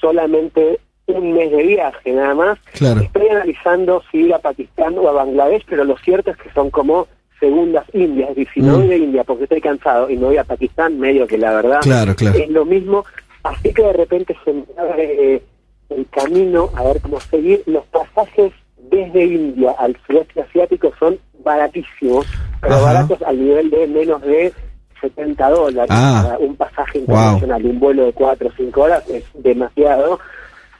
solamente 0.00 0.78
un 1.06 1.32
mes 1.34 1.50
de 1.50 1.62
viaje 1.62 2.12
nada 2.12 2.34
más. 2.34 2.58
Claro. 2.72 3.00
Estoy 3.00 3.28
analizando 3.28 4.02
si 4.10 4.18
ir 4.18 4.34
a 4.34 4.38
Pakistán 4.38 4.96
o 4.98 5.08
a 5.08 5.12
Bangladesh, 5.12 5.64
pero 5.68 5.84
lo 5.84 5.96
cierto 5.98 6.30
es 6.30 6.36
que 6.36 6.50
son 6.52 6.70
como 6.70 7.06
segundas 7.40 7.84
Indias. 7.92 8.30
Es 8.30 8.36
decir, 8.36 8.52
si 8.54 8.60
no 8.60 8.78
Mm. 8.78 8.82
voy 8.82 8.92
a 8.92 8.96
India 8.96 9.24
porque 9.24 9.44
estoy 9.44 9.60
cansado 9.60 10.08
y 10.08 10.16
no 10.16 10.28
voy 10.28 10.36
a 10.38 10.44
Pakistán, 10.44 10.98
medio 10.98 11.26
que 11.26 11.36
la 11.36 11.54
verdad 11.54 11.80
Claro, 11.82 12.14
claro. 12.14 12.38
es 12.38 12.48
lo 12.48 12.64
mismo. 12.64 13.04
Así 13.42 13.74
que 13.74 13.82
de 13.82 13.92
repente 13.92 14.34
se 14.44 14.52
me 14.54 14.64
abre 14.78 15.34
eh, 15.34 15.42
el 15.90 16.06
camino 16.08 16.70
a 16.74 16.84
ver 16.84 17.00
cómo 17.02 17.20
seguir. 17.20 17.62
Los 17.66 17.84
pasajes 17.86 18.52
desde 18.90 19.24
India 19.24 19.74
al 19.78 19.96
sudeste 20.06 20.40
asiático 20.42 20.92
son 20.98 21.18
baratísimos, 21.44 22.26
pero 22.60 22.74
Ajá. 22.74 22.84
baratos 22.84 23.22
al 23.22 23.38
nivel 23.38 23.70
de 23.70 23.86
menos 23.86 24.22
de 24.22 24.52
70 25.00 25.50
dólares. 25.50 25.90
Ah. 25.92 26.22
para 26.24 26.38
un 26.38 26.56
pasaje 26.56 26.98
Wow. 27.00 27.16
internacional, 27.16 27.66
un 27.66 27.80
vuelo 27.80 28.04
de 28.06 28.12
4 28.12 28.48
o 28.48 28.52
5 28.56 28.80
horas 28.82 29.08
es 29.10 29.24
demasiado. 29.34 30.18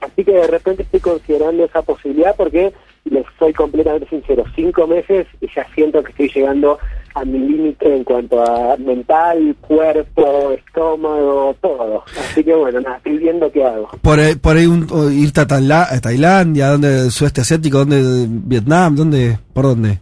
Así 0.00 0.24
que 0.24 0.32
de 0.32 0.46
repente 0.46 0.82
estoy 0.82 1.00
considerando 1.00 1.64
esa 1.64 1.82
posibilidad 1.82 2.34
porque 2.36 2.72
les 3.04 3.24
soy 3.38 3.52
completamente 3.52 4.08
sincero, 4.08 4.44
cinco 4.54 4.86
meses 4.86 5.26
y 5.40 5.46
ya 5.54 5.66
siento 5.74 6.02
que 6.02 6.10
estoy 6.10 6.30
llegando 6.30 6.78
a 7.14 7.24
mi 7.24 7.38
límite 7.38 7.96
en 7.96 8.02
cuanto 8.04 8.42
a 8.42 8.76
mental, 8.76 9.54
cuerpo, 9.60 10.50
estómago, 10.52 11.54
todo. 11.60 12.02
Así 12.18 12.42
que 12.42 12.52
bueno, 12.54 12.80
nada, 12.80 12.96
estoy 12.96 13.18
viendo 13.18 13.50
qué 13.52 13.64
hago. 13.64 13.88
Por 14.02 14.18
ahí, 14.18 14.34
por 14.34 14.56
ahí 14.56 14.66
un- 14.66 14.88
irte 15.12 15.40
a, 15.40 15.46
Taila- 15.46 15.86
a 15.90 16.00
Tailandia, 16.00 16.70
¿dónde? 16.70 17.10
Sudeste 17.10 17.42
asiático, 17.42 17.78
¿dónde? 17.78 18.26
Vietnam, 18.28 18.96
¿dónde? 18.96 19.38
¿Por 19.52 19.64
dónde? 19.64 20.00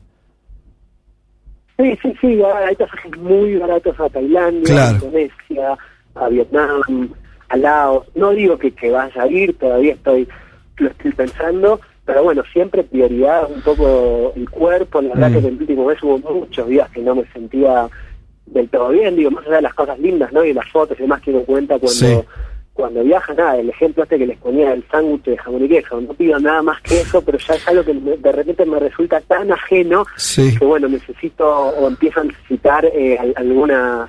Sí, 1.79 1.99
sí, 2.03 2.15
sí, 2.21 2.43
hay 2.43 2.77
pasajes 2.77 3.17
muy 3.19 3.57
baratos 3.57 3.99
a 3.99 4.09
Tailandia, 4.09 4.63
Claro. 4.65 4.91
a 4.91 5.05
Indonesia, 5.05 5.79
a 6.15 6.29
Vietnam, 6.29 7.09
a 7.49 7.57
Laos. 7.57 8.07
No 8.15 8.31
digo 8.31 8.57
que, 8.59 8.71
que 8.73 8.91
vaya 8.91 9.23
a 9.23 9.27
ir, 9.27 9.57
todavía 9.59 9.95
estoy 9.95 10.29
lo 10.79 10.89
estoy 10.89 11.13
pensando, 11.13 11.81
pero 12.05 12.23
bueno, 12.25 12.43
siempre 12.53 12.83
prioridad 12.83 13.49
un 13.51 13.61
poco 13.63 14.33
el 14.37 14.49
cuerpo. 14.51 15.01
La 15.01 15.11
verdad 15.15 15.31
Mm. 15.31 15.33
que 15.33 15.39
en 15.39 15.47
el 15.47 15.61
último 15.61 15.87
mes 15.87 16.03
hubo 16.03 16.19
muchos 16.19 16.69
días 16.69 16.91
que 16.91 17.01
no 17.01 17.15
me 17.15 17.25
sentía 17.33 17.89
del 18.47 18.69
todo 18.69 18.89
bien, 18.91 19.17
digo, 19.17 19.31
más 19.31 19.47
allá 19.47 19.57
de 19.57 19.63
las 19.63 19.75
cosas 19.75 19.99
lindas, 19.99 20.33
¿no? 20.33 20.45
Y 20.45 20.53
las 20.53 20.69
fotos 20.71 20.99
y 20.99 21.03
demás 21.03 21.23
que 21.23 21.31
uno 21.31 21.41
cuenta 21.43 21.75
cuando... 21.79 21.89
Sí. 21.89 22.21
Cuando 22.75 23.05
viaja, 23.05 23.35
nada, 23.35 23.59
el 23.59 23.69
ejemplo 23.69 24.03
este 24.03 24.17
que 24.19 24.27
les 24.27 24.39
ponía 24.39 24.71
del 24.71 24.83
sándwich 24.91 25.25
de 25.25 25.37
jamón 25.37 25.63
y 25.63 25.69
queso, 25.69 26.01
no 26.01 26.15
pido 26.15 26.39
nada 26.41 26.63
más 26.63 26.81
que 26.81 27.03
eso, 27.03 27.21
pero 27.21 27.37
ya 27.37 27.53
es 27.55 27.69
algo 27.69 27.85
que 27.85 27.93
me- 27.93 28.17
de 28.17 28.33
repente 28.33 28.65
me 28.65 28.79
resulta 28.79 29.21
tan 29.21 29.53
ajeno 29.53 30.07
Sí. 30.17 30.57
que 30.59 30.65
bueno, 30.65 30.89
necesito 30.89 31.47
o 31.47 31.87
empiezo 31.87 32.21
a 32.21 32.25
necesitar 32.25 32.87
eh, 32.87 33.19
al- 33.19 33.35
algunas 33.37 34.09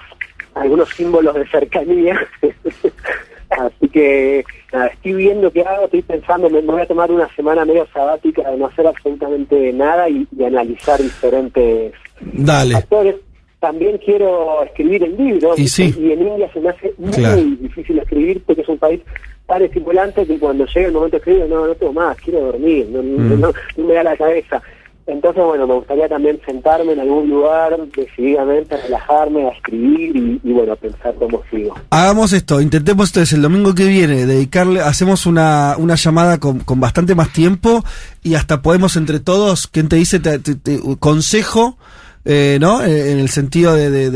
algunos 0.56 0.88
símbolos 0.92 1.36
de 1.36 1.46
cercanía. 1.48 2.18
Así 3.50 3.88
que 3.90 4.44
nada, 4.72 4.88
estoy 4.88 5.14
viendo 5.14 5.52
qué 5.52 5.62
hago, 5.62 5.86
estoy 5.86 6.02
pensando, 6.02 6.50
me, 6.50 6.62
voy 6.62 6.82
a 6.82 6.86
tomar 6.88 7.12
una 7.12 7.28
semana 7.36 7.66
medio 7.66 7.86
sabática 7.94 8.50
de 8.50 8.58
no 8.58 8.66
hacer 8.68 8.88
absolutamente 8.88 9.72
nada 9.74 10.10
y, 10.10 10.28
y 10.38 10.44
analizar 10.44 11.00
diferentes 11.02 11.94
Dale. 12.22 12.74
factores. 12.74 13.16
También 13.60 13.98
quiero 14.04 14.62
escribir 14.64 15.04
el 15.04 15.16
libro 15.16 15.54
Y 15.56 15.68
sí. 15.70 15.94
y 15.98 16.12
en 16.12 16.22
India 16.28 16.50
se 16.52 16.60
me 16.60 16.70
hace 16.70 16.94
muy 16.98 17.12
Claro. 17.14 17.42
difícil 17.62 17.98
escribir 18.00 18.44
porque 18.46 18.62
es 18.62 18.68
un 18.68 18.78
país 18.78 19.00
tan 19.48 19.62
estimulante 19.62 20.26
que 20.26 20.38
cuando 20.38 20.66
llega 20.66 20.88
el 20.88 20.94
momento 20.94 21.16
de 21.16 21.20
escribir, 21.20 21.46
no, 21.48 21.68
no 21.68 21.76
tengo 21.76 21.94
más, 21.94 22.18
quiero 22.18 22.42
dormir, 22.42 22.88
no, 22.90 23.02
no- 23.02 23.36
Mm. 23.36 23.40
no- 23.40 23.54
no 23.78 23.84
me 23.86 23.94
da 23.94 24.04
la 24.04 24.18
cabeza. 24.18 24.62
Entonces, 25.06 25.44
bueno, 25.44 25.68
me 25.68 25.74
gustaría 25.74 26.08
también 26.08 26.40
sentarme 26.46 26.94
en 26.94 27.02
algún 27.02 27.30
lugar, 27.30 27.78
decididamente, 27.96 28.78
relajarme, 28.78 29.48
a 29.48 29.52
escribir 29.52 30.16
y, 30.16 30.40
y, 30.44 30.54
bueno, 30.54 30.72
a 30.74 30.76
pensar 30.78 31.14
cómo 31.16 31.42
sigo. 31.52 31.76
Hagamos 31.90 32.32
esto, 32.32 32.62
intentemos 32.62 33.10
entonces 33.10 33.34
el 33.34 33.42
domingo 33.42 33.76
que 33.76 33.86
viene 33.86 34.26
dedicarle, 34.26 34.80
hacemos 34.80 35.26
una, 35.26 35.76
una 35.78 35.96
llamada 35.96 36.38
con, 36.40 36.60
con 36.62 36.80
bastante 36.80 37.16
más 37.16 37.34
tiempo 37.34 37.84
y 38.24 38.36
hasta 38.36 38.62
podemos 38.62 38.96
entre 38.96 39.20
todos, 39.20 39.68
¿quién 39.68 39.90
te 39.90 39.98
dice? 39.98 40.20
Te- 40.22 40.40
te- 40.40 40.56
te- 40.56 40.80
consejo, 41.00 41.78
eh, 42.24 42.58
¿no? 42.62 42.82
Eh, 42.82 43.12
En 43.12 43.20
el 43.20 43.28
sentido 43.28 43.76
de, 43.76 43.90
de- 43.92 44.12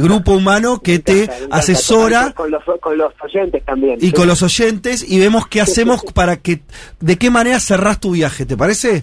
grupo 0.00 0.30
humano 0.32 0.80
que 0.80 1.00
te 1.00 1.24
encanta. 1.24 1.56
asesora 1.56 2.32
Con 2.32 2.52
los, 2.52 2.62
con 2.80 2.96
los 2.96 3.12
oyentes 3.24 3.64
también. 3.64 3.98
y 4.00 4.06
Sí. 4.06 4.12
con 4.12 4.28
los 4.28 4.42
oyentes 4.44 5.04
y 5.08 5.18
vemos 5.18 5.48
qué 5.48 5.60
hacemos 5.60 6.04
para 6.14 6.36
que, 6.36 6.60
de 7.00 7.18
qué 7.18 7.30
manera 7.30 7.58
cerrás 7.58 7.98
tu 7.98 8.12
viaje, 8.12 8.46
¿te 8.46 8.56
parece? 8.56 9.02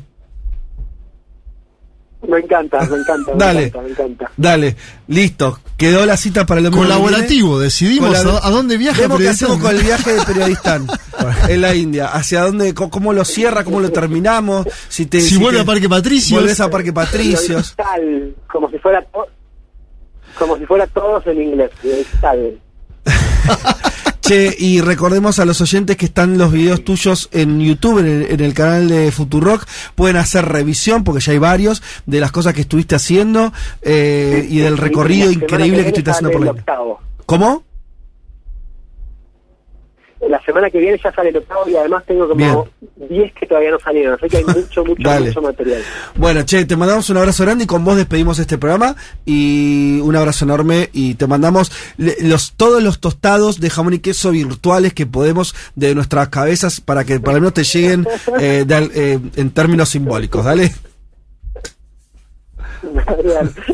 Me 2.28 2.40
encanta, 2.40 2.80
me 2.82 2.98
encanta, 2.98 3.32
me 3.34 3.38
Dale. 3.38 3.64
encanta, 3.66 3.82
me 3.82 3.90
encanta. 3.90 4.32
Dale, 4.38 4.76
listo, 5.08 5.60
quedó 5.78 6.06
la 6.06 6.18
cita 6.18 6.46
para 6.46 6.62
el. 6.62 6.72
Colaborativo, 6.72 7.60
decidimos 7.60 8.16
a, 8.18 8.50
dónde 8.50 8.78
viaja 8.78 9.02
Vemos 9.02 9.20
qué 9.20 9.30
hacemos 9.30 9.58
con 9.60 9.76
el 9.76 9.84
viaje 9.84 10.14
de 10.14 10.22
Periodistán 10.24 10.88
en 11.50 11.62
la 11.62 11.76
India. 11.76 12.08
Hacia 12.08 12.42
dónde, 12.42 12.74
cómo 12.74 13.14
lo 13.14 13.24
cierra, 13.26 13.64
cómo 13.64 13.80
lo 13.80 13.92
terminamos. 13.92 14.66
Si, 14.90 15.06
te, 15.06 15.22
Si 15.22 15.38
vuelve 15.38 15.58
te- 15.60 15.64
a 15.64 15.66
Parque 15.66 15.90
Patricios. 15.90 16.40
Volvés 16.42 16.60
a 16.60 16.70
Parque 16.70 16.94
Patricios. 16.94 17.76
digital, 17.78 18.36
como 18.52 18.70
si 18.70 18.78
fuera 18.80 19.02
to- 19.06 19.28
como 20.38 20.58
si 20.58 20.66
fuera 20.66 20.86
todos 20.88 21.26
en 21.28 21.42
inglés, 21.42 21.72
digital. 21.82 22.60
Che, 24.26 24.56
y 24.58 24.82
recordemos 24.82 25.38
a 25.38 25.46
los 25.46 25.62
oyentes 25.62 25.98
que 25.98 26.08
están 26.08 26.40
los 26.40 26.52
videos 26.52 26.84
tuyos 26.84 27.30
en 27.32 27.60
YouTube, 27.60 28.00
en 28.00 28.08
el, 28.08 28.32
en 28.32 28.40
el 28.40 28.56
canal 28.56 28.90
de 28.90 29.12
Futurock. 29.12 29.68
Pueden 29.94 30.18
hacer 30.18 30.46
revisión, 30.46 31.04
porque 31.04 31.22
ya 31.22 31.34
hay 31.34 31.38
varios, 31.38 31.84
de 32.08 32.20
las 32.20 32.32
cosas 32.32 32.56
que 32.56 32.62
estuviste 32.62 32.96
haciendo 32.96 33.54
eh, 33.84 34.48
y 34.50 34.58
del 34.58 34.80
recorrido 34.80 35.30
increíble 35.30 35.84
que 35.84 35.90
estuviste 35.90 36.10
haciendo 36.10 36.32
por 36.32 36.44
la 36.44 36.52
octavo. 36.54 37.00
¿Cómo? 37.28 37.65
La 40.22 40.42
semana 40.44 40.70
que 40.70 40.80
viene 40.80 41.00
ya 41.04 41.12
sale 41.14 41.30
el 41.30 41.38
octavo 41.38 41.68
y 41.70 41.76
además 41.76 42.04
tengo 42.06 42.28
como 42.28 42.68
10 42.96 43.34
que 43.34 43.46
todavía 43.46 43.72
no 43.72 43.80
salieron, 43.80 44.14
así 44.14 44.28
que 44.28 44.38
hay 44.38 44.46
mucho, 44.46 44.86
mucho, 44.86 45.10
mucho 45.20 45.42
material. 45.42 45.82
Bueno, 46.16 46.44
che, 46.44 46.66
te 46.66 46.78
mandamos 46.78 47.10
un 47.10 47.18
abrazo 47.18 47.44
grande 47.44 47.66
y 47.66 47.68
con 47.68 47.84
vos 47.84 47.98
despedimos 47.98 48.40
este 48.40 48.58
programa 48.58 48.96
y 49.26 50.00
un 50.00 50.16
abrazo 50.16 50.46
enorme 50.46 50.90
y 50.94 51.16
te 51.16 51.28
mandamos 51.28 51.72
los 51.98 52.54
todos 52.54 52.82
los 52.82 53.00
tostados 53.00 53.60
de 53.60 53.70
jamón 53.70 53.94
y 53.94 54.00
queso 54.00 54.32
virtuales 54.32 54.94
que 54.94 55.06
podemos 55.06 55.54
de 55.76 55.94
nuestras 55.94 56.30
cabezas 56.30 56.80
para 56.80 57.04
que 57.04 57.20
para 57.20 57.36
lo 57.36 57.42
menos 57.42 57.54
te 57.54 57.64
lleguen 57.64 58.08
eh, 58.40 58.64
de 58.66 58.92
eh, 58.96 59.20
en 59.36 59.52
términos 59.52 59.90
simbólicos, 59.90 60.46
¿dale? 60.46 60.72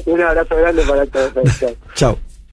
Un 0.05 0.21
abrazo 0.21 0.55
grande 0.55 0.83
para 0.83 1.05
todos. 1.05 1.33
Chao. 1.95 2.17